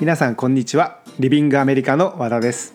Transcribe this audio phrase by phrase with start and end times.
[0.00, 0.98] 皆さんこんにちは。
[1.20, 2.74] リビングアメリカの和田です。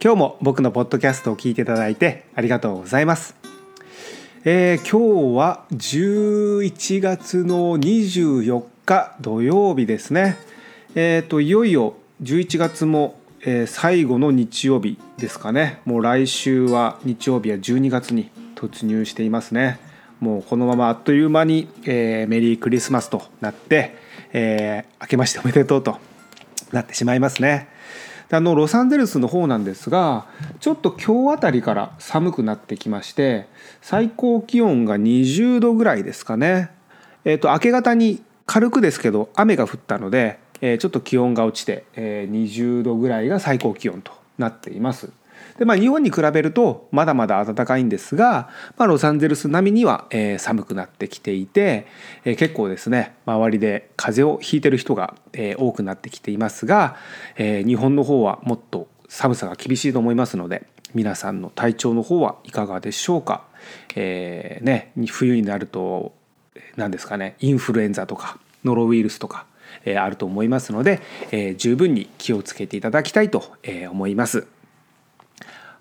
[0.00, 3.34] 今日も僕のポッドキャストを聞いていただいてありがとうございます。
[4.44, 10.36] えー、今日は11月の24日土曜日ですね。
[10.94, 15.80] えっ、ー、といよいよ11月も、えー、最後の日曜日ですかね。
[15.84, 19.80] もう来週は日曜日は12月に突入していますね。
[20.20, 23.96] もうこのままあっという間に、えー、メリークリスマスとなって、
[24.32, 25.98] えー、明けましておめでとうと
[26.74, 27.68] なってしまいますね。
[28.30, 30.26] あのロサンゼルスの方なんですが
[30.58, 33.46] ちょっと今日あたりから寒くなってきまして
[33.80, 36.70] 最高気温が20度ぐらいですかね。
[37.24, 45.10] え、ー、と明け方に軽くですけど雨が降ったので、えー、ちょっと気温が落ちて、えー、20度ぐらいが最高気温となっています。
[45.58, 51.86] でまあ、日本に比べるとまだまだ暖かいんですが、まあ、ロサンゼルス並みには、えー、寒くなってきていて、
[52.24, 56.96] えー、結構ですね周りで風邪をひいてる人が、えー、多くなってきていますが、
[57.36, 63.44] えー、日本の方はもっと寒さが厳しいと思いますので皆さんの体調の方はいかがでしょうか、
[63.96, 66.12] えーね、冬になると
[66.76, 69.46] 何ですかねインフルエンザとかノロウイルスとか、
[69.84, 73.52] えー、あると思いますので、えー、十分に気をつけていただきたいと
[73.90, 74.46] 思います。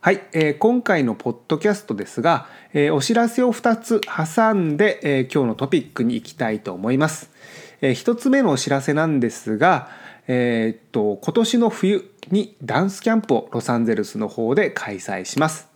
[0.06, 7.32] はい、えー、今回のポッドキャストですが、えー、お知らせを2つ挟んで、えー、今日のトピックに行きたいと思います。
[7.80, 9.88] えー、1つ目のお知らせなんですが、
[10.28, 15.70] えー、っと今年の冬にダンスキャンプをロサンゼルスの方で開催します。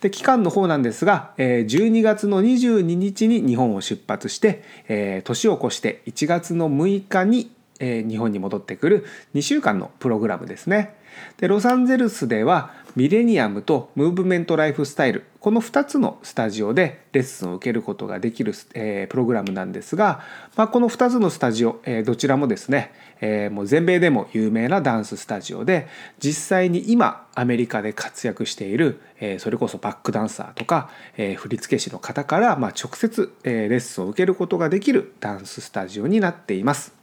[0.00, 10.94] で期間の方なんですが、えー、12月の22日に日本を出発して、え、年を越して1月の6日にえ日本に戻ってくる2週間のプログラムですね。
[11.38, 20.20] でロサンゼルスではミレニアムとムーブメントライフスタイルこの2つのスタジオでレッスンを受けることができる、えー、プログラムなんですが、
[20.56, 25.86] まあ、この2つのスタジオ、えー、どちらもですね、えー、もう全米でも有名なダンススタジオで
[26.18, 36.99] 実際に今アメリカで活躍している、え、それこそバックダンサーとか、え、振付師の方から、まあ、直接、え、レッスンを受けることができるダンススタジオになっています。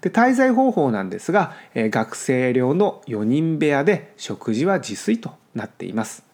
[0.00, 6.26] で滞在方法なんですが、え学生寮の4人部屋で食事は自炊となっています。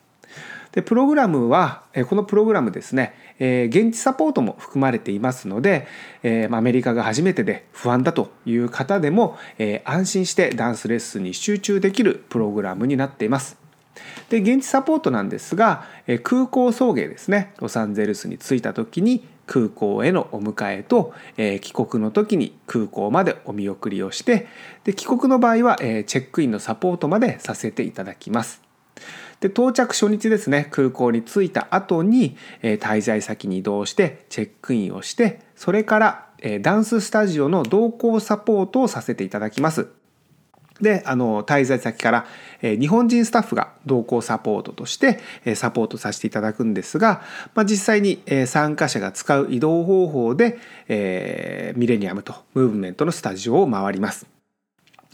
[0.73, 5.87] でプログラムはこのプログラムですね現地サポートも含まれていますので
[6.51, 9.37] アメリカが初めてで不安だという方でも
[9.85, 13.59] 安心してダンスレッスンに集中できるプログラムになっています。
[14.31, 15.85] で現地サポートなんですが
[16.23, 24.47] 空港送迎ですねロサンゼルスに着いた時に空港へのお迎えと、えー、帰国の時に空港までお見送りをして
[24.85, 28.63] で帰国の場合は、えー、チェックインのサポートまでさせていただきます。
[29.41, 40.02] で到着初日ですね空港に着いた後に、えー、滞在先に移動してチェックインをしてそれから、えダンススタジオの同行サポートをさせていただきます。
[40.81, 42.27] であの滞在先から、
[42.63, 47.23] え日本人スタッフが同行サポートとして、えサポートさせていただくんですが、
[47.55, 54.32] まあ、実際に、え参加者が使う移動方法で、えミレニアムとムーブメントのスタジオを回ります。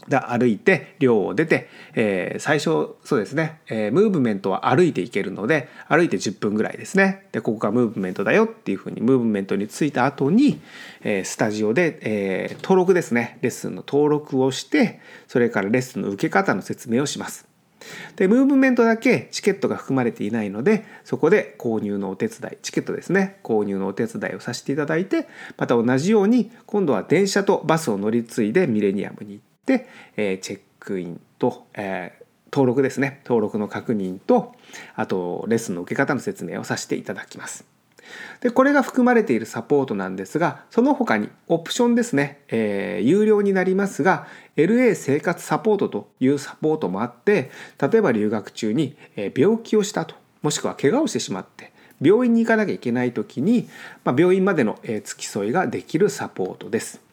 [0.07, 7.27] で歩いて寮を出て、えー、最初そうですね、えー、ムーブメントは歩いていけるので歩いて10分ぐらいですね。
[7.31, 10.61] でここがムーブメントだよっていうふうにムーブメントに着いた後に、
[11.01, 13.37] えー、スタジオで、えー、登録ですね。
[13.41, 17.47] レッスンの登録をしてそれからレッスンの受け方の説明をします。
[18.15, 23.39] でムーブメントだけチケットが含まれていないのでそこで購入のお手伝いチケットですね。
[23.43, 25.27] 購入のお手伝いをさせていただいて
[25.57, 29.87] また同じように今度は電車とバスを乗り継いでミレニアムに行ってで、
[30.17, 34.53] え、チェックインと、えー、登録ですね登録の確認と
[34.95, 37.65] あとレッスンの受け方の説明をさせていただきます。
[38.41, 44.25] でこれが含まれているサポートなんですがその他にオプションですね、えー、有料になりますが
[44.55, 48.95] LA 生活サポートというサポートもあって例えば留学中に
[49.37, 51.71] 病気をしたともしくは怪我をしてしまって
[52.01, 53.69] 病院に行かなきゃいけない時に、
[54.03, 57.08] まあ、病院までの付き添いができるサポートです。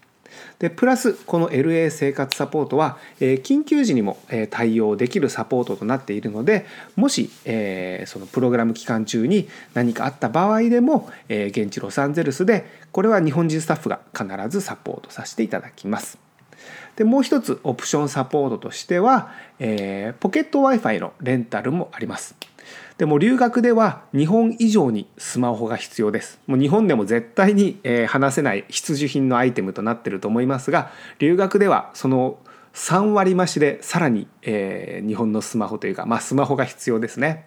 [0.59, 6.67] でプラスこの LA 生活サポートは、え、緊急時にも、え、対応できるサポートとなっているので
[6.97, 16.19] もし、え、そのプログラム期間中に何かあった場合でも、え現地ロサンゼルスでこれは日本人スタッフが必ずサポートさせていただきます。
[16.97, 22.35] でもう一つオプションサポートとしては、えポケット Wi-Fi のレンタルもあります。
[22.99, 26.41] でも留学では日本以上にスマホが必要です。
[26.47, 27.79] もう日本でも絶対に、
[28.09, 32.39] 話せない必需品のアイテムとなっていると思いますが留学ではその
[32.75, 37.47] 3割増しでさらに、日本のスマホというか、まあ、スマホが必要ですね。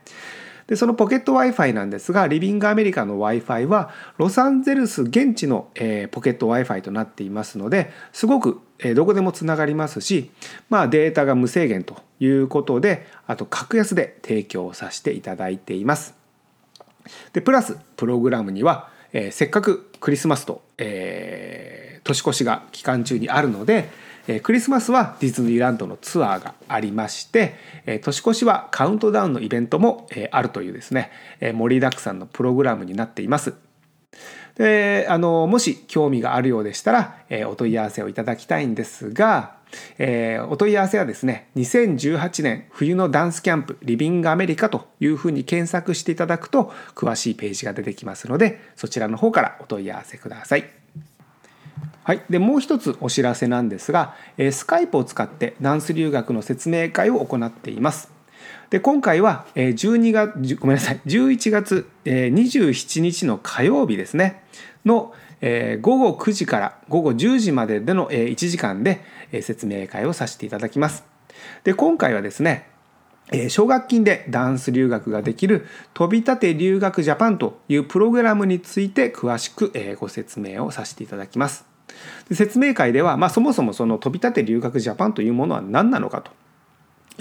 [0.67, 8.61] でそのポケット Wi-Fi なんですがリビングアメリカの Wi-Fi はロサンゼルス現地の、えー、ポケット Wi-Fi となっていますのですごく
[8.95, 10.29] どこでもつながりますし、
[10.69, 16.15] まあ、データが無制限ということであと格安で提供させていただいています。
[17.33, 23.89] でプラスプログラムには、えー、せっかくクリスマスと、えー、年越しが期間中にあるので、
[24.27, 27.55] えー、クリスマスはディズニーランドのツアーがありまして、
[27.85, 33.53] えー、年越しはカウントダウンのイベントも、えー、あるというですね、えー、盛りだくさんのプログラムになっています。
[34.55, 39.55] であのもし興味があるようでしたら、えー、お問い合わせをいただきたいんですが、
[39.97, 50.69] えー、お問い合わせはですね2018年冬のダンスキャンプリビングアメリカというふうに検索していただくと詳しいページが出てきますのでそちらの方からお問い合わせください。
[52.03, 58.11] はい、でもう一つお知らせなんですが、えー、スカイプを使ってダンス留学の説明会を行っています。
[58.69, 64.43] で今回は12月ごめんなさい11月27日の火曜日ですね
[64.85, 69.01] の午後9時から午後10時まででの1時間で
[69.41, 71.05] 説明会をさせていただきます。
[71.63, 72.67] で今回はですね
[73.49, 81.65] 奨学金でダンス留学ができる飛び立て留学ジャパンというプログラムについて詳しくご説明をさせていただきます。
[82.31, 86.31] 説明会では、まあ、そもそもその飛び立て留学ジャパンというものは何なのかと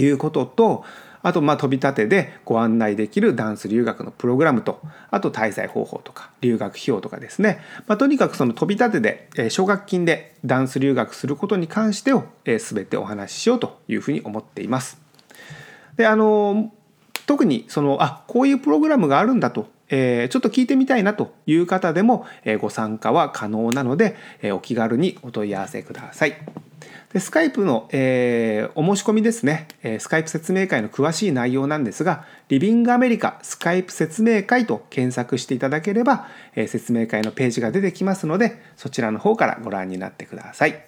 [0.02, 0.84] いうことと
[1.28, 4.80] あとまあ飛び立てでご案内できるダンス留学のプログラムと
[5.10, 14.98] あと滞在方法とか留学費用とかですね、まあ、とにかくその飛び立てで奨学金でダンス留学することに関してを全てお話ししようというふうに思っています。
[15.96, 16.72] であの
[17.26, 26.36] 特にそのあこういうプログラムがあるんだとえー、ちょっと聞いてみたいなという方でも、えー、ご参加は可能なので、えー、お気軽にお問い合わせください。
[27.12, 40.84] でスカイプの、えー、お申し込みですね、えー、スカイプ説明会の詳しい内容なんですが、リビングアメリカスカイプ説明会と検索していただければ、えー、説明会のページが出てきますので、そちらの方からご覧になってください。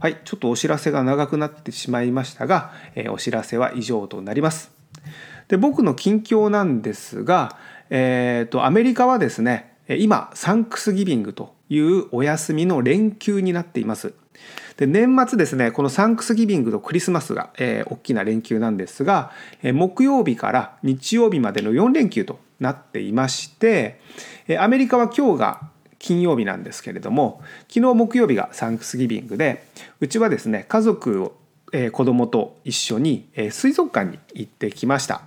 [0.00, 4.72] はい、ちょっとお知らせが長くなってしまいましたが、え、お知らせは以上となります。
[5.48, 7.56] で僕の近況なんですが、
[7.90, 14.14] えーと、アメリカはですね今サンクスギビングというお休みの連休になっています。
[14.76, 19.30] で年末ですねこのサンクスギビングとクリスマスが、えー、大きな連休なんですが、
[19.62, 24.00] えー、木曜日から日曜日までの4連休となっていまして、
[24.48, 25.60] えー、アメリカは今日が
[25.98, 29.66] 金曜日なんですけれども昨日木曜日がサンクスギビングで
[30.00, 31.36] うちはですね家族を、
[31.72, 35.22] えー、子供と一緒に、えー、水族館に行ってきました。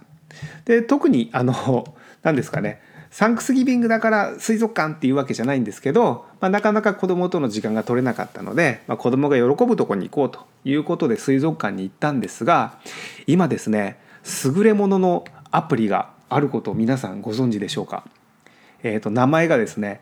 [0.65, 12.79] で特にあの 何ですかねサンクスギビングだから水族館っていうわけじゃないんですけど、まあ、なかなか子供との時間が取れなかったので、まあ、子供が喜ぶとこに行こうということで水族館に行ったんですが
[13.25, 13.99] 今ですね
[14.45, 18.03] 優れもののアプリがあることを皆さんご存知でしょうか、
[18.83, 20.01] えー、と名前がですね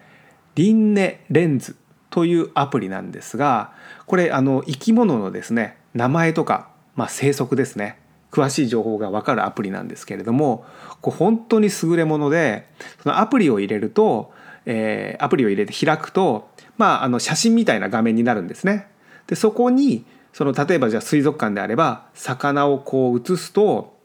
[0.56, 1.76] リンネレンズ
[2.10, 3.74] というアプリなんですが
[4.06, 7.98] これあの生き物のですね名前とか、まあ、生息ですね。
[8.36, 10.66] 詳しい情報が分かるアプリなんですけれども
[11.00, 12.68] こう本当に優れもので
[13.02, 14.34] そのアプリを入れると、
[14.66, 18.88] えー、アプリを入れて開くと、まあ、あの写真みたいな画面になるんですね。
[19.28, 20.04] でそこに
[20.34, 23.96] その例えばじゃあ水族館であれば魚をこう映すと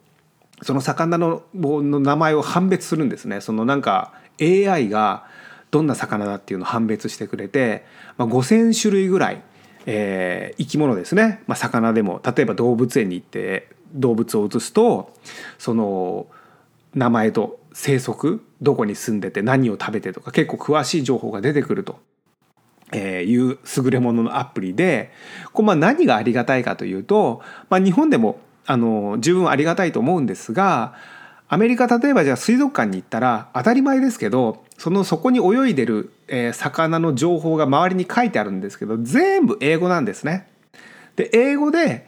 [0.62, 3.40] その魚のの名前を判別するんですね。
[3.40, 5.24] そのなんか AI が
[5.72, 7.84] どんな魚だっていうのを判別してくれて、
[8.16, 9.42] まあ、5,000種類ぐらい、
[9.86, 15.14] えー、生き物ですね、まあ、魚でも例えば動物園に行って動物を移すと
[15.58, 16.26] その
[16.94, 21.98] 名前と生息どこに住んでて何を食べてとか結構詳しい情報が出てくると。
[22.92, 25.12] えいう優れもののアプリで
[25.52, 30.94] これまあ何がありがたいかというと、まあ、日本でもあの十分ありがたいと思うんですが
[31.52, 36.12] アメリカ例えばじゃあ水族館に行ったら当たり前ですけどそのそこに泳いでる、
[36.54, 40.48] 魚の情報が周りに書いてあるんですけど全部英語なんですね。
[41.16, 42.06] で英語で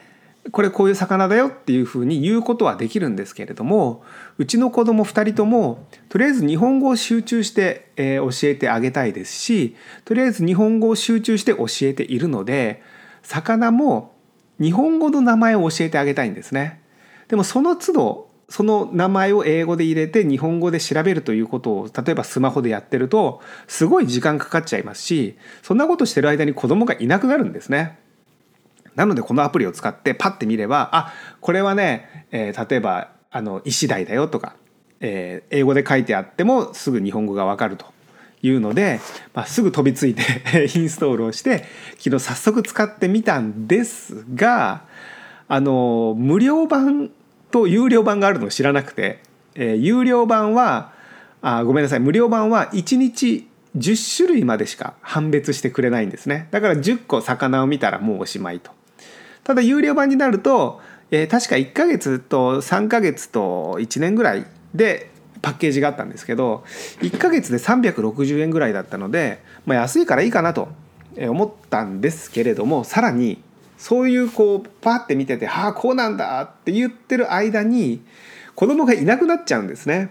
[0.53, 4.03] これこういう魚だよっていうふうに言うことはできるんですけれども
[4.39, 12.81] うちの子供2人ともとりあえず日本語を集中して、教えてあげたいですしとりあえず日本語を集中して教えているので
[13.23, 14.15] 魚も
[14.61, 16.81] 日本語の名前を教えてあげたいんですね。
[17.27, 27.99] でもその都度その名前を英語で入れて日本語で調べるということを例えばスマホでやってるとすごい時間かかっちゃいますしそんなことしてる間に子供がいなくなるんですね。
[28.95, 34.55] なのでこのアプリを使ってパッて見ればあこれはね、えー、例えばあの石鯛だよとか、
[35.01, 37.87] えー、英語で書いてあってもすぐ日本語がわかると
[38.43, 39.01] いうので、
[39.33, 40.23] まあ、すぐ飛びついて
[40.77, 41.65] インストールをして
[41.97, 44.83] 昨日早速使ってみたんですが
[45.49, 47.13] あの無料版
[47.53, 49.21] と有料版があるのを知らなくて、
[49.55, 50.93] えー、有料版は
[51.41, 52.01] あごめんなさい。
[52.01, 56.49] 無料版は1日10種類までしか判別してくれないんですね。
[56.51, 58.73] だから10個魚を見たらもうおしまいと。
[59.45, 60.81] ただ有料版になると、
[61.11, 65.11] えー、確か1ヶ月と3ヶ月と1年ぐらいで
[65.43, 66.65] パッケージがあったんですけど
[67.01, 70.69] 1ヶ月で360円ぐらいだったので、まあ、安いからいいかなと
[71.19, 73.43] 思ったんですけれどもさらに
[73.83, 78.01] そういうこうパッて見てて「はあこうなんだ」って言ってる間に
[78.55, 80.11] 子供がいなくなっちゃうんですね。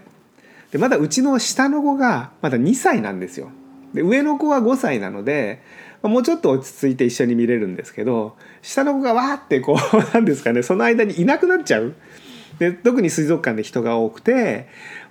[0.72, 3.50] でまだうちの下の子がまだ2歳なんですよ。
[3.94, 5.62] で上の子は5歳なので
[6.02, 11.94] もうちょっと落ち着いて一緒に見れるんですけど下の子がわーってこう なんですかねその間にいなくなっちゃう。
[12.58, 14.68] で特に水族館で人が多くて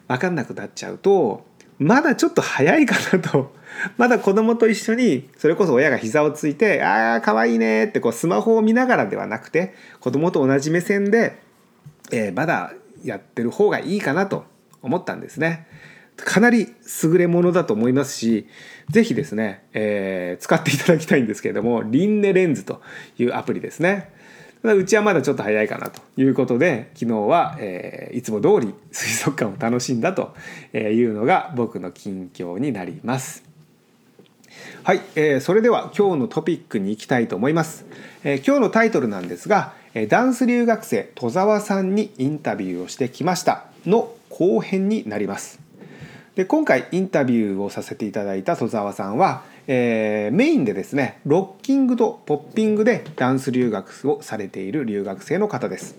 [0.08, 1.48] 分かんなくなっちゃうと
[1.80, 3.60] まだちょっと早いかなと。
[3.98, 11.40] まだ子供と一緒にそれこそ親が膝をついて「ああかわいいね」ってこうスマホを見ながらではなくて子供と同じ目線で、
[12.12, 12.74] えー、まだ
[13.04, 14.46] やってる方がいいかなと
[14.82, 15.68] 思ったんですね。
[16.18, 16.68] かなり
[17.04, 18.48] 優れものだと思いますし
[18.90, 22.82] 是非ですね、えー、使っていただきたいんですけれどもリンネレンズと
[23.18, 24.10] いうアプリですね。
[24.64, 30.36] うちはまだちょっと早いかなということで昨日は、えー、いつも通り水族館を楽しんだと
[30.78, 33.51] いうのが僕の近況になります。
[34.84, 37.86] はい、えー、それでは今日のトピックに行きたいと思います。
[38.24, 39.74] えー、今日のタイトルなんですが
[40.10, 43.66] ダンス留学生戸沢さんにインタビューをしてきました。
[43.86, 45.60] の後編になります。
[46.34, 55.96] で今回インタビューをさせていただいた戸沢さんは、えー、メインでですねロッキングとポッピングでダンス留学をされている留学生の方です。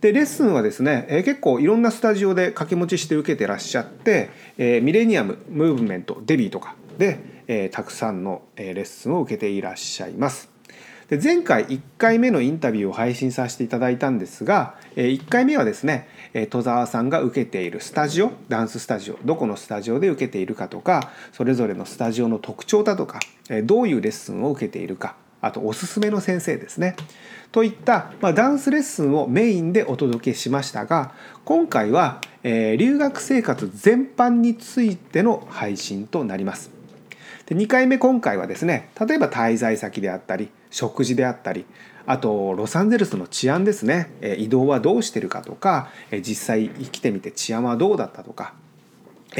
[0.00, 10.56] でレッスンはですね、えー、結構いろんなスタジオで掛け持ちして受けてらっしゃって、えー、ミレニアムムーブメントデビーとかで、えー、たくさんのレッスンを受けていらっしゃいます
[11.08, 16.08] で前回1回目のインタビューを配信させていただいたんですが1回目はですね
[16.50, 23.20] 戸沢さんが受けているスタジオダンススタジオどこのスタジオで受けているかとかそれぞれのスタジオの特徴だとか
[23.64, 26.96] どういうレッスンを受けているかあとおすすめの先生ですね
[27.52, 36.75] といった、まあ、ダンスレッスンをメインでお届けしましたが今回は、えー、留学生活全般についての配信となります。
[37.46, 41.64] で2回目今回はですね例えば滞在先であったり食事であったり
[42.06, 44.12] あとロサンゼルスの治安ですね。
[44.38, 45.88] 移動はどうしてるかとか
[46.22, 48.54] 実際生きてみて治安はどうだったとか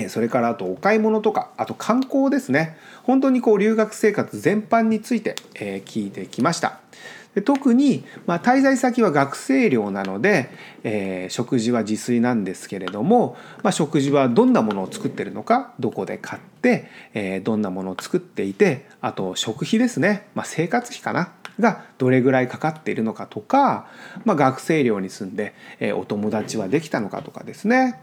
[0.08, 2.76] それからあとお買い物とかあと観光ですね。
[3.04, 6.80] 本当にこう留学生活全般について聞いてきました。
[7.42, 10.50] 特に、まあ、滞在先は学生寮なので、
[10.84, 21.32] えー、食事は自炊なんですけれども、まあ、食事はどんなものを作ってるのかどこで買って、えー、どんなものを作っていてあと食費ですね、まあ、生活費かな？
[21.58, 23.86] がどれぐらいかかっているのかとか、
[24.26, 27.98] まあ、学生寮に住んで、えー、お友達はできたのかとかですね。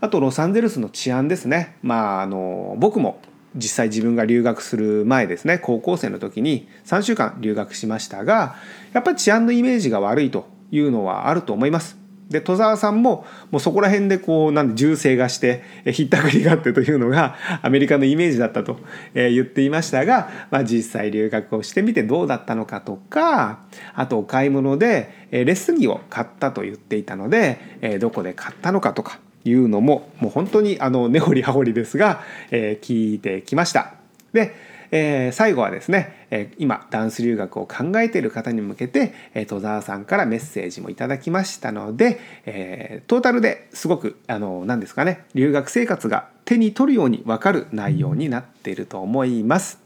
[0.00, 1.76] あとロサンゼルスの治安ですね。
[1.82, 3.20] まああの僕も
[3.54, 8.56] 実際自分が留学する前ですね高校生の時に3週間留学しましたが
[8.92, 11.98] やっぱり治安のイメージが悪いというのはあると思います。
[12.28, 18.78] で戸沢さんももうそこら辺でこうなんで銃声がしてひったくりがあってというのがアメリカのイメージだったと
[19.14, 23.60] 言っていましたが、まあ、実際留学をしてみてどうだったのかとか
[23.94, 33.94] あとお買い物でレッスン着を買ったと言っていたのでどこで買ったのかとかいうのももう本当にあの根掘り葉掘りですが、えー、聞いてきました。
[34.32, 34.54] で、
[34.90, 49.80] えー、最後はですね、えー、今ダンス留学を考えている方に向けて、えー、戸沢さんからメッセージもいただきましたので、えー、トータルですごくあの何ですかね留学生活が手に取るように分かる内容になっていると思います。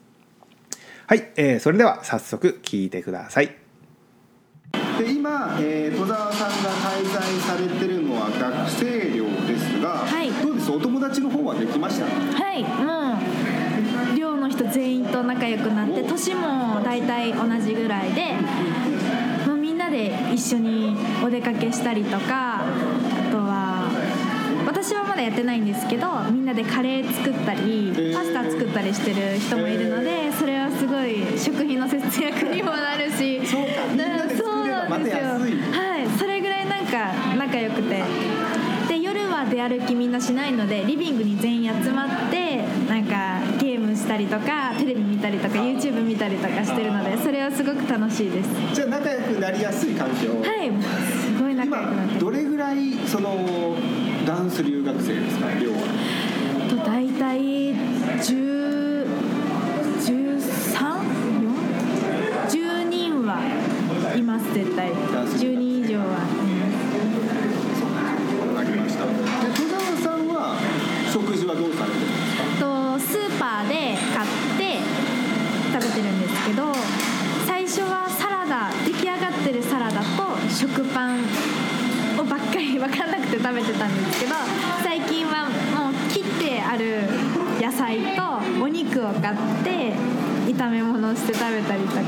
[1.07, 3.63] はい、えー、それでは早速聞いてください。
[4.99, 9.22] で今、えー、戸沢さんが滞在されてるのは学生寮
[10.75, 12.07] お友達の方はできました？
[12.07, 13.19] はいも
[14.15, 18.35] う寮の人全員と仲良くなって年も大体同じぐらいで
[19.47, 22.65] もうみんなで一緒にお出かけしたりとかあ
[23.31, 23.91] とは
[24.67, 33.45] 私はまだやってないんですけどみんなでカレー作ったりパスタ作ったりしてる人もいるのでそれはすごい食費の節約にもなるし。
[33.47, 34.25] そうかな
[34.99, 35.25] んですよ。
[35.29, 38.03] はいそれぐらいなんか仲良くて
[39.43, 48.49] は出歩きみんなしないのでリビングに全員集まってなんかゲームしたりとかテレビ見たりとか YouTube 見たりとかしてるのでそれはすごく楽しいです。
[48.75, 50.71] じゃあ仲良くなりやすい環境はい
[51.13, 53.77] すごい仲良くなってどれぐらいその
[54.27, 55.79] ダンス留学生ですか量は？
[56.71, 59.07] と大体10
[60.03, 60.43] 13
[62.49, 63.43] 10人は
[64.17, 64.93] います絶対。
[64.93, 67.83] 10人以上はいます
[68.49, 69.09] わかりました戸
[69.69, 70.57] 沢さんは
[71.13, 73.73] 食事はどうされてるんですかとスーパーで
[80.53, 81.19] 食パン
[82.21, 84.35] をばっかり分かんなくて食べてたんですけど
[84.83, 87.03] 最近はもう切ってある
[87.61, 89.95] 野菜とお肉を買って
[90.53, 92.03] 炒め物して食べたりとか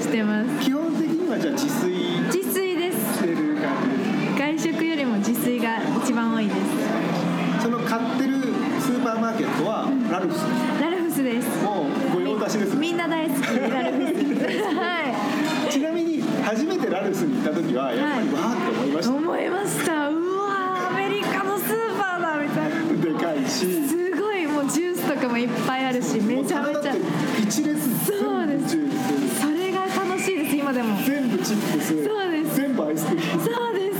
[0.00, 0.60] してます。
[0.60, 1.92] 基本的にはじゃあ自炊
[2.32, 3.18] 自炊です。
[3.18, 4.62] してる感じ。
[4.62, 6.58] 外食よりも自炊が一番多いです。
[7.62, 8.40] その買ってる
[8.80, 10.44] スーパーマーケットはラルフス
[10.80, 11.64] ラルフスです。
[11.64, 13.40] もうご用達ですみんな大好き。
[13.58, 20.17] ラルフスは ちなみに初めてラルフスに行った時はやっぱりわーって思いまいした、思いました
[23.58, 26.94] しすごいもうジュースとかもいっぱいあるしめちゃめちゃ。
[27.42, 28.76] 一列そうです。
[28.76, 30.96] 全部ジュースそれが楽しいです今でも。
[31.04, 32.04] 全部チップス。
[32.04, 32.56] そうです。
[32.56, 33.42] 全部アイスクリーム。
[33.42, 33.92] そうで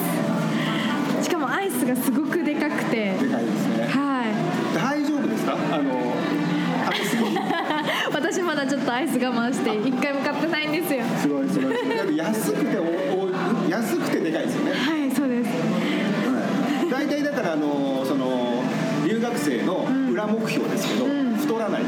[1.18, 1.24] す。
[1.24, 3.12] しかもアイスがすごくでかくて。
[3.14, 3.86] でかいですね。
[3.88, 4.28] はい。
[4.76, 5.52] 大丈夫ですか？
[5.72, 6.14] あの
[8.12, 11.02] 私まだちょっとアイス我慢して一回も買ってないんですよ。
[11.20, 12.16] すごいすごい。
[12.16, 12.82] 安くてお
[13.24, 13.28] お
[13.70, 14.72] 安くてでかいですよね。
[14.72, 15.48] はいそうです。
[16.90, 18.27] 大体だからあのその
[19.38, 21.34] 生の裏目標ですけど、うん。
[21.36, 21.84] 太らないい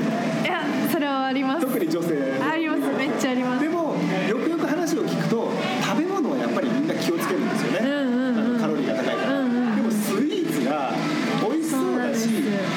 [0.47, 1.67] やそれはあります。
[1.67, 2.15] 特に女性。
[2.41, 3.63] ありますめっちゃあります。
[3.63, 3.95] でも
[4.29, 5.51] よくよく話を聞くと
[5.83, 10.93] 食べ物はやっぱりみんな気をつけるんですよね、うんうんカロリーが高いから、うんうんでもスイーツが
[11.41, 12.29] 美味しそうだし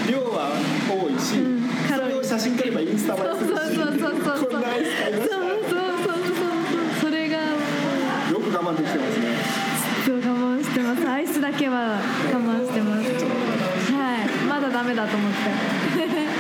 [0.10, 0.50] 量は
[0.90, 1.68] 多いし、うん。
[1.88, 4.52] それを写真撮ればインスタ映えするしそうそうそうそうそう。
[4.52, 7.02] こんなアイス買いましたそうそうそうそう。
[7.02, 7.38] それが。
[7.38, 9.26] よく我慢できてますね。
[10.06, 11.10] そう我慢してます。
[11.10, 12.00] アイスだけは
[12.32, 13.23] 我慢してます
[14.84, 15.38] ダメだと思って。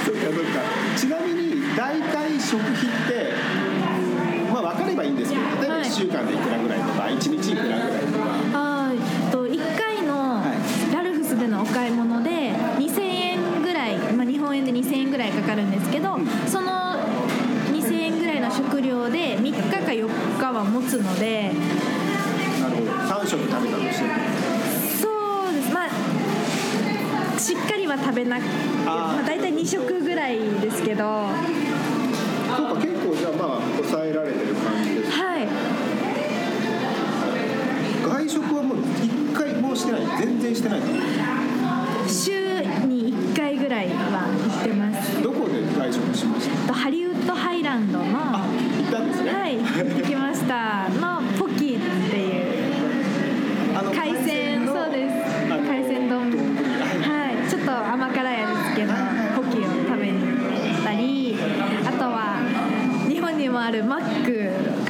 [0.06, 0.60] そっかそっか。
[0.98, 2.76] ちなみに大体食費っ
[3.08, 3.32] て
[4.52, 5.84] まあ分かればいいんですけど例えばはい。
[5.88, 8.24] 1週間でいくらぐらいとか1日いくらぐらいとか。
[8.54, 10.54] あーえっと1回のは
[10.92, 10.94] い。
[10.94, 17.00] ラルフスでのお買い物で2000円ぐらい、まあ、日本円で2000円ぐらいかかるんですけどその
[17.72, 21.54] 2000円ぐらいの食料で3日か4日は持つので。
[22.60, 22.92] なるほど。
[22.92, 24.52] 3食食べたとして
[27.44, 28.50] しっかりは食べなくて
[28.86, 31.03] まあ、大体2食ぐらいですけど。
[31.03, 31.34] は
[32.56, 35.12] そうか結構じゃあまあ抑えられてる感じですい。
[38.08, 40.82] 外食はもう1回もしてない全然してない
[42.08, 42.32] 週
[42.88, 45.22] に1回ぐらいは行ってます。
[45.22, 46.68] どこで外食しました？
[46.68, 48.46] とハリウッドハイランドのあ
[48.79, 49.32] 行ったんですね。
[49.34, 50.23] はい行きま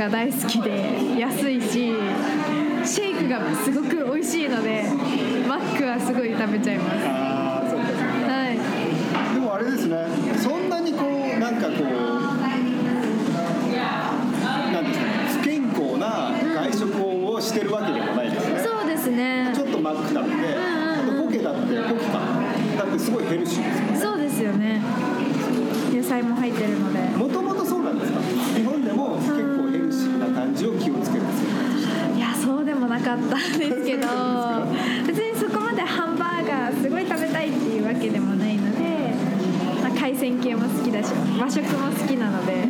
[0.04, 1.94] が大好きで安いし
[2.84, 4.84] シェイクがすごく美味しいので
[5.48, 6.98] マックはすごい食べちゃいます。
[7.08, 8.04] ああそうかそうか。
[8.34, 8.58] はい。
[9.34, 9.96] でもあれですね。
[10.38, 11.84] そんなにこうなんかこう
[14.74, 16.84] なんですかね不健康な外食
[17.32, 19.54] をしてるわけでもないですね、そうですね。
[19.56, 20.50] ちょっとマック食べて、んうん
[20.94, 22.20] あとポケだってポキか
[22.78, 24.82] だってすごいヘルシーですよそうですよね。
[25.94, 27.00] 野菜も入ってるので。
[27.16, 28.20] もともとそうなんですか？
[28.58, 29.53] 日本でも結構
[30.28, 31.24] な感じを気をつける
[32.16, 34.08] いやそうでもなかったんですけど。
[35.06, 39.14] 別にそこまでハンバーガーすごい食べたいっていうわけでもないので、
[39.82, 42.66] まあ、海鮮系も好きだし和食も好きなので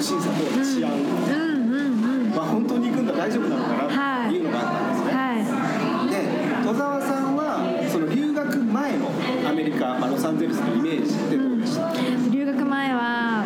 [0.00, 1.38] き言った入国審査と治安、うん
[1.70, 4.28] うんうんまあ、本当に行くんだ大丈夫なのかなはい。
[4.28, 5.20] っていうのがあったんですね、は
[6.10, 6.14] で
[6.68, 9.10] 戸澤さんはその留学前の
[9.48, 13.44] アメリカ、まあ、ロサンゼルスのイメージってどうでした、い留学前は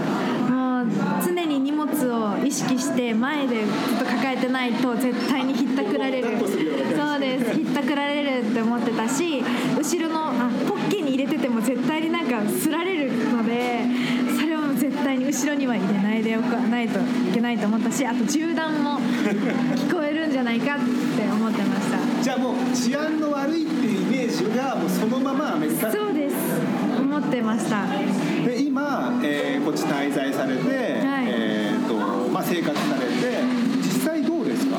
[0.48, 0.87] もう
[1.24, 6.38] 常に荷物を意識して前でずっと抱えてないと絶対にひったくられる。
[6.38, 7.52] そうです。
[7.54, 9.42] ひったくられるって思ってたし
[9.76, 13.80] 後ろのあポッケに入れてても絶対になんかすられるので
[14.38, 20.84] それを絶対に後ろには入れないでおかないといけないと思ったしあと銃弾も聞こえるんじゃないかって
[21.30, 22.22] 思ってました。
[22.22, 25.90] じゃあもう治安の悪いっていうイメージがもうそのままアメリカ？
[25.92, 26.34] そうです。
[26.98, 27.87] 思ってました。
[28.44, 31.94] で今、えーこっち滞在されて、えーと
[32.30, 33.42] まあ、生活されて
[33.76, 34.78] 実際どうですか？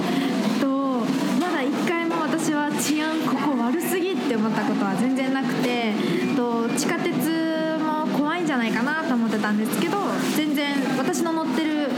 [0.60, 1.06] と
[1.40, 5.94] まだ一回も私は治安ここ悪すぎって思ったことは全然なくて
[6.36, 9.98] と地下鉄も怖いんじゃないかなと思ってたんですけど
[10.36, 11.90] 全然私の乗ってる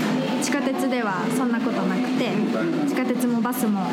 [0.42, 2.32] 地下鉄ではそんなことなくて
[2.90, 3.86] 地下鉄もバスも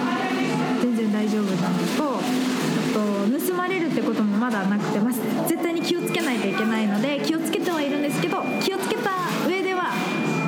[0.81, 9.11] 全然大丈夫なのとあと盗まれるってこともまだなくて、まあ、絶対に気をつけないといけないので気をつけてはいるんですけど気をつけた
[9.47, 9.91] 上では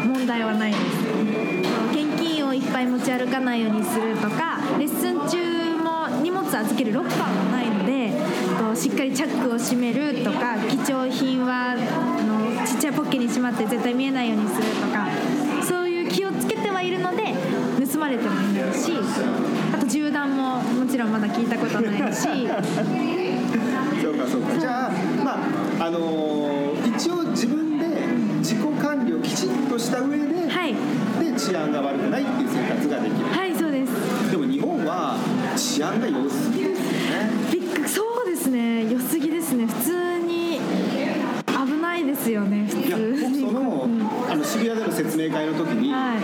[0.07, 1.41] 問題はないです。
[1.93, 8.11] 現金をいっぱい持ち歩かないようにするとかレッスン中も荷物預けるロッカーもないので
[8.59, 15.10] こうしっかりチャックを閉めるとか貴重品はあのちっちゃいポッケにしまって絶対見えないようにするとか
[18.11, 18.93] れてもいないし
[19.73, 22.21] あと銃弾ももちろんまだ聞いたことないし。
[24.03, 24.59] そうかそうか。
[24.59, 24.91] じゃあ
[25.25, 27.87] まああのー一応自分で
[28.39, 30.75] 自己管理をきちっとした上で、はい。
[31.25, 33.27] で治安が悪くないっていう生活ができる。
[33.27, 34.31] はいそうです。
[34.31, 35.17] でも日本は
[35.57, 40.61] 治安が良すぎですよねびっくそうですね良すぎですね普通に
[41.47, 46.21] 危ないですよね普いや通に僕その,、うんあの渋谷での説明会の時に、はい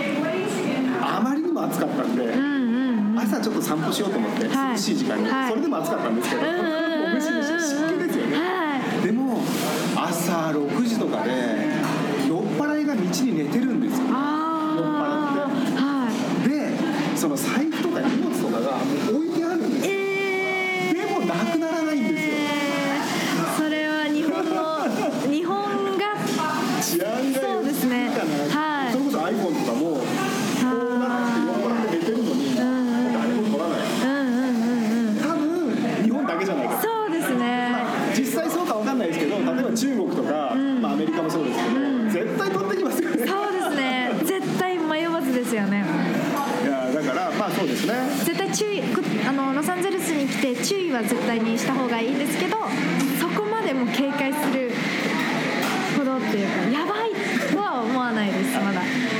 [0.99, 3.19] あまりにも暑かったんで、うんうんうん。
[3.19, 4.71] 朝ちょっと散歩しようと思って、はい。
[4.71, 5.49] 涼しい時間に、はい。
[5.49, 8.43] それでも暑かったんですけど、うんうんうんうんもうムシムシ湿気ですよね、は
[8.75, 9.39] いでも
[9.95, 11.31] 朝6時とかで
[12.27, 16.09] 酔っ払いが道に寝てるんですよああは
[16.45, 22.33] いでその財布とか荷物とかがもう置いてあるんですよえーでもなくならないんですよ
[23.57, 24.89] それは日本の
[25.31, 26.15] 日本が
[26.81, 32.61] 治安がそうですね良すぎるかなはいそれこそ iPhone とかもこうなって酔っ払って寝てるのにんう
[33.09, 37.67] ん誰も取らないうんうんうんうん多分日本だけじゃないかそうですね
[38.17, 45.85] 実際そうかわかんないですけど例えば中国とか、んまあ、アメリカもそうですけど、絶対取ってきますよねそうですね絶対迷わずですよね
[46.63, 47.93] いやだからまあそうですね
[48.25, 52.57] 絶対注意こあのロサンゼルスに来て注意は絶対にした方がいいんですけど
[53.19, 54.71] そこまでも警戒する
[55.95, 57.11] ほどっていうかやばい
[57.51, 59.16] とは思わないですまだ。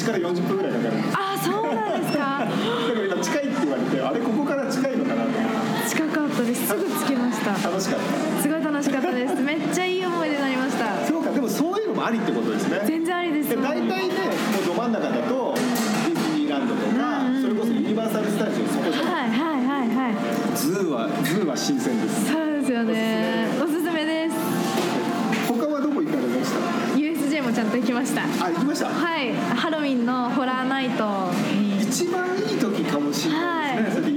[0.00, 2.18] ちから40分ぐらいかかるんですあそうなんですか。
[2.18, 5.88] だから今近いって言われてあれここから近いのかなと思って。
[5.90, 6.66] 近かったです。
[6.68, 7.52] すぐ着きました。
[7.68, 8.42] 楽しかった。
[8.42, 9.34] すごい楽しかったです。
[9.42, 11.04] めっちゃいい思い出になりました。
[11.06, 12.80] そうかでもそういうのもありってことですね。
[12.86, 13.50] 全然ありです。
[13.50, 14.14] で大体ね
[14.56, 20.56] もうど真ん中だとディズニーランドとか、うんうんそれこそユニバーサル・スタジオそこじゃないはいはいはいはい。
[20.56, 22.32] zoo は zoo は新鮮です。
[22.32, 23.48] そうですよね
[27.70, 28.22] と行きました。
[28.24, 28.86] あ行きました？
[28.88, 29.32] はい。
[29.34, 31.80] ハロウィンのホラーナイトに。
[31.82, 34.12] 一番いい時かもしれないですね、それ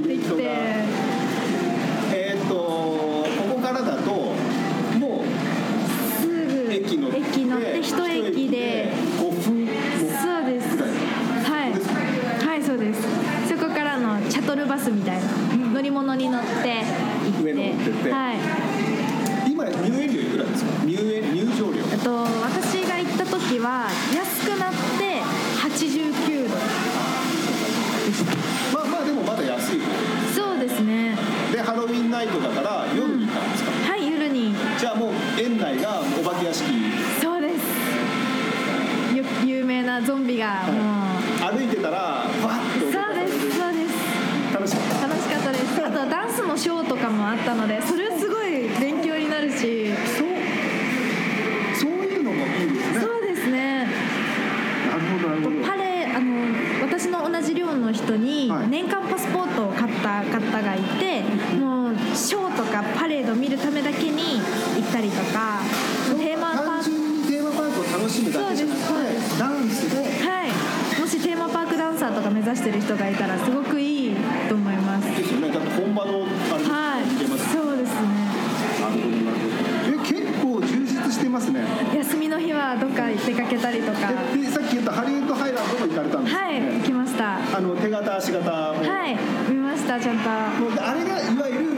[83.25, 84.11] 出かけたりとか。
[84.33, 87.23] ででさっき言ったハリウッドハイランドも行かれたんですよはいね、行きました。
[87.23, 88.39] はあの手形足形
[88.73, 90.29] も、い見ましたちゃんと。
[90.29, 91.77] もうあれがいわゆる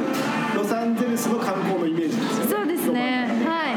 [0.56, 2.52] ロサンゼルスの観光のイメージですよね。
[2.52, 3.28] そうですね。
[3.46, 3.72] は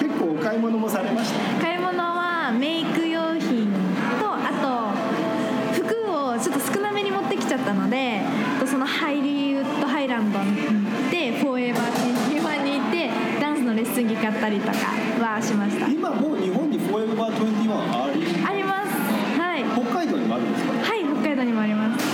[0.00, 0.04] い。
[0.04, 1.60] 結構お買い物もされました？
[1.62, 3.72] 買い物はメイク用品
[4.20, 4.92] とあ
[5.74, 8.20] と服をちょっと少なめに持ってきちゃったので
[8.60, 10.62] とそのハイリウッドハイランドに行
[11.08, 11.92] ってフォーエバー
[12.30, 14.78] ティワンに行ってダンスのレッスン着買ったりとか
[15.20, 15.86] はしました
[17.44, 18.88] 21ありあります。
[19.40, 19.64] はい。
[19.64, 20.72] 北海道にもあるんですか？
[20.72, 22.04] はい北海道にもあります。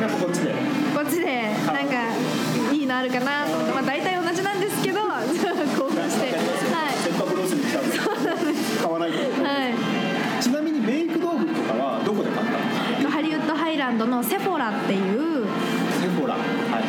[0.00, 0.52] やっぱこっちで。
[0.94, 1.26] こっちで
[1.66, 3.44] なんかいいのあるかな。
[3.46, 5.00] と思ってまあ大体同じなんですけど
[5.78, 6.32] 興奮して。
[6.36, 7.96] はセットブロスに来たんで
[8.82, 10.42] 買わないといはい。
[10.42, 15.46] ちなみにメイク道具とかはどこで買ったんですかハリウッドハイランドのセフォラっていう
[16.00, 16.34] セフォラ。
[16.34, 16.40] は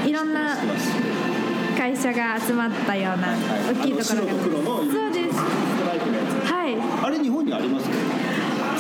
[0.06, 0.10] い。
[0.10, 0.58] いろんな
[1.78, 4.32] 会社が集まったようなはい大きいところが。
[4.32, 5.12] あの白と黒のそう
[7.58, 7.90] あります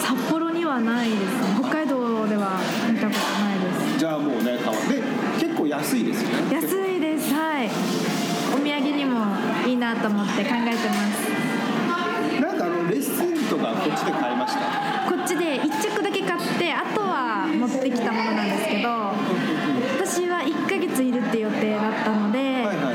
[0.05, 1.19] 札幌にはないです。
[1.21, 1.25] ね
[1.59, 2.59] 北海道では
[2.91, 3.99] 見たことないです。
[3.99, 5.01] じゃあもうね買わで
[5.39, 6.53] 結構安いですよね。
[6.53, 7.33] 安いです。
[7.33, 7.69] はい。
[8.55, 9.25] お土産にも
[9.65, 12.41] いいなと思って考えてます。
[12.41, 15.09] なんかあのレッスンとかこっちで買いました？
[15.09, 18.89] こっちで1着だけ買ってあとは持ってきたものなんですけど
[20.05, 22.91] 私は1ヶ月いるって予定だったので、はいはいは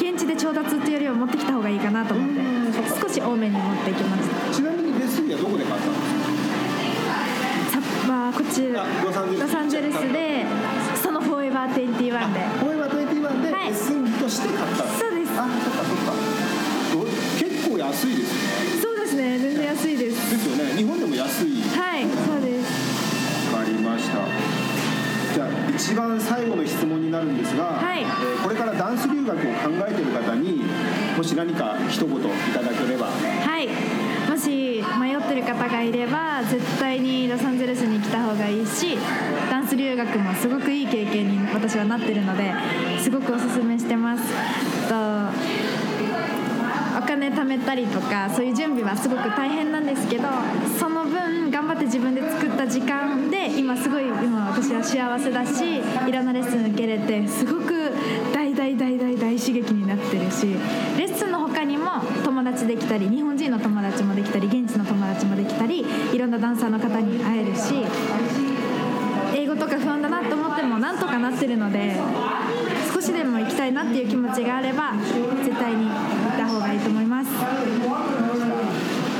[0.00, 0.10] い。
[0.10, 2.40] 現地で調達っていうよりは持ってきた方がいいかなと思って
[3.14, 6.10] 少し多めに持ってきましたちなみにレッスンはどこで買ったんです
[7.06, 7.14] か？
[7.70, 10.44] サッパーこっちあロサンゼルスで
[11.00, 12.40] そのフォーエバー21で。
[12.58, 13.70] フォーエバー21でレはい。
[13.70, 14.82] ッスンとして買った。
[14.82, 15.30] んですそうです。
[15.38, 16.10] あそっかそっか。
[16.94, 17.06] ど
[17.38, 18.82] 結構安いですね。
[18.82, 19.38] そうですね。
[19.38, 20.30] 全然安いです。
[20.32, 20.74] ですよね。
[20.74, 21.62] 日本でも安い。
[21.70, 22.02] はい
[25.84, 28.00] 一番最後の質問になるんですが、はい。
[28.00, 30.62] えーこれからダンス留学を考えている方に
[31.16, 32.20] もし何か一言い
[32.54, 33.06] ただければ。
[33.06, 33.68] はい。
[34.30, 38.96] もし迷ってる方がいれば絶対にロサンゼルスに来た方がいいし
[39.50, 42.52] ダンス留学もすごくいい経験に私はなってるので
[42.98, 44.24] すごくおすすめしてます。
[44.88, 44.94] と
[46.96, 50.28] お金貯めたりとかそういう準備はすごく大変なんですけど
[51.74, 57.90] 張って自分で作った時間で今すごい今私は幸せだしいろんなレッスン受けれてすごく
[58.32, 60.46] 大大大大大刺激になってるし
[60.96, 61.90] レッスンの他にも
[62.24, 67.74] 友達できたり日本人の友達もできたり現地の友達もできたりいろんなダンサーの方に会えるし
[69.34, 71.96] 英語とか不安だなと思ってもなんとかなってるので
[72.92, 74.92] 少しでも行きたいなっていう気持ちがあれば
[75.42, 77.30] 絶対に行った方がいいと思います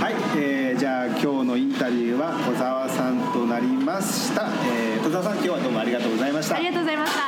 [0.01, 6.56] はい、えーじゃあ今日のインタビューは小沢さんとなりました、えー、小沢さん今日はどうもありがとうございました。
[6.56, 7.20] ありがとうございました。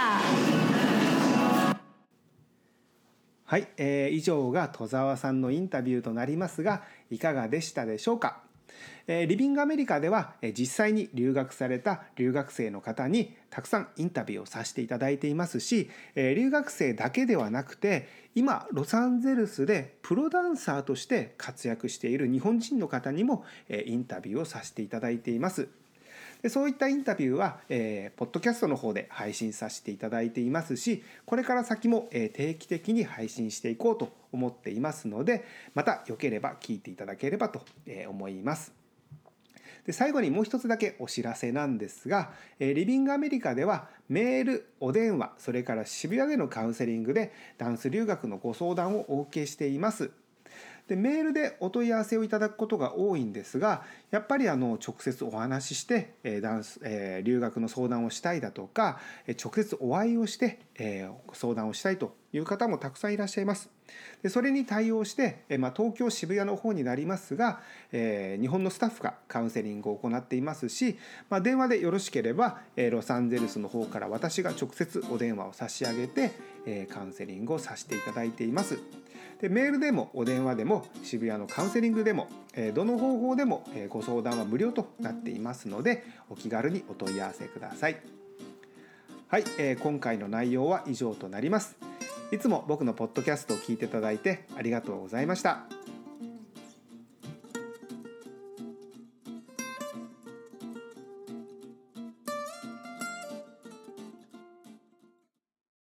[3.44, 8.40] はい、えー以上が戸沢さんのインタビューとなりますがいかがでしたでしょうか、
[9.09, 25.69] リビングアメリカでは、実際に留学された留学生の方にたくさんインタビューをさせていただいていますし、留学生だけではなくて今ロサンゼルスでプロダンサーとして活躍している日本人の方にも、インタビューをさせていただいています。
[26.49, 37.62] そういったインタビューは、えーポッドキャストの方で配信させていただいていますしこれから先も、えー定期的に配信していこうと思っていますのでまたよければ聞いていただければと、
[38.09, 38.86] 思います。
[39.87, 50.11] で最後にもう一つだけお知らせなんですが、えリビングアメリカではメールお電話それから渋谷でのカウンセリングでダンス留学のご相談をお受けしています。
[50.88, 63.68] でメールでお問い合わせをいただくことが多いんですがやっぱりあの直接お話しして、えーダンスえー留学の相談をしたいだとかえ直接お会いをして、えー相談をしたいという方もたくさんいらっしゃいます。
[64.22, 67.61] でそれに対応して、えーまあ、東京渋谷の方になりますが、
[67.92, 70.99] えー日本のスタッフがカウンセリングを行っていますし、
[71.31, 76.31] まあ、電話でよろしければ、えーロサンゼルスの方から私が直接お電話を差し上げて、
[76.64, 78.79] えーカウンセリングをさせていただいています。
[79.40, 87.96] でメールでもお電話でも渋谷のカウンセリングでも、えどの方法でも、えご相談は無料となっていますのでお気軽にお問い合わせください。
[89.29, 91.77] はい、えー今回の内容は以上となります。
[92.33, 95.66] いつも僕のポッドキャストを聞いていただいてありがとうございました。